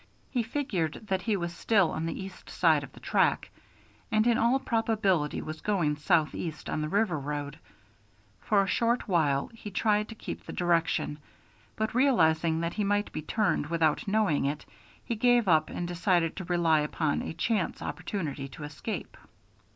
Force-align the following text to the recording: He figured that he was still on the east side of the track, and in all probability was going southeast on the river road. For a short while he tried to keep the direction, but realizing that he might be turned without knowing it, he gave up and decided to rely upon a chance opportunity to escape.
He 0.31 0.41
figured 0.41 0.99
that 1.09 1.21
he 1.21 1.37
was 1.37 1.53
still 1.55 1.91
on 1.91 2.07
the 2.07 2.19
east 2.23 2.49
side 2.49 2.83
of 2.83 2.91
the 2.91 2.99
track, 2.99 3.51
and 4.11 4.25
in 4.25 4.35
all 4.35 4.57
probability 4.57 5.43
was 5.43 5.61
going 5.61 5.95
southeast 5.95 6.71
on 6.71 6.81
the 6.81 6.89
river 6.89 7.19
road. 7.19 7.59
For 8.39 8.63
a 8.63 8.67
short 8.67 9.07
while 9.07 9.51
he 9.53 9.69
tried 9.69 10.09
to 10.09 10.15
keep 10.15 10.43
the 10.43 10.53
direction, 10.53 11.19
but 11.75 11.93
realizing 11.93 12.61
that 12.61 12.73
he 12.73 12.83
might 12.83 13.11
be 13.11 13.21
turned 13.21 13.67
without 13.67 14.07
knowing 14.07 14.45
it, 14.45 14.65
he 15.05 15.13
gave 15.15 15.47
up 15.47 15.69
and 15.69 15.87
decided 15.87 16.35
to 16.37 16.45
rely 16.45 16.79
upon 16.79 17.21
a 17.21 17.31
chance 17.35 17.79
opportunity 17.79 18.47
to 18.47 18.63
escape. 18.63 19.15